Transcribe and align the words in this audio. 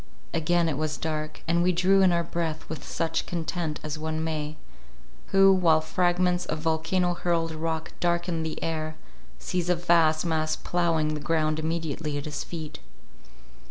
Again 0.33 0.67
it 0.67 0.79
was 0.79 0.97
dark, 0.97 1.43
and 1.47 1.61
we 1.61 1.71
drew 1.71 2.01
in 2.01 2.11
our 2.11 2.23
breath 2.23 2.67
with 2.67 2.83
such 2.83 3.27
content 3.27 3.79
as 3.83 3.99
one 3.99 4.23
may, 4.23 4.57
who, 5.27 5.53
while 5.53 5.79
fragments 5.79 6.43
of 6.47 6.57
volcano 6.57 7.13
hurled 7.13 7.51
rock 7.51 7.93
darken 7.99 8.41
the 8.41 8.57
air, 8.63 8.95
sees 9.37 9.69
a 9.69 9.75
vast 9.75 10.25
mass 10.25 10.55
ploughing 10.55 11.13
the 11.13 11.19
ground 11.19 11.59
immediately 11.59 12.17
at 12.17 12.25
his 12.25 12.43
feet. 12.43 12.79